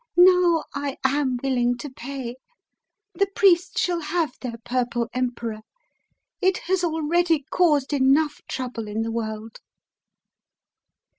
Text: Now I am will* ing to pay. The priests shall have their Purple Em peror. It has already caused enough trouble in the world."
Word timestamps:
Now 0.17 0.63
I 0.73 0.97
am 1.03 1.37
will* 1.43 1.55
ing 1.57 1.77
to 1.77 1.89
pay. 1.91 2.37
The 3.13 3.27
priests 3.35 3.79
shall 3.79 3.99
have 4.01 4.33
their 4.41 4.55
Purple 4.65 5.07
Em 5.13 5.29
peror. 5.29 5.61
It 6.41 6.57
has 6.65 6.83
already 6.83 7.45
caused 7.51 7.93
enough 7.93 8.41
trouble 8.49 8.87
in 8.87 9.03
the 9.03 9.11
world." 9.11 9.59